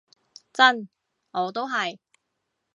[0.51, 0.89] 真，
[1.29, 1.99] 我都係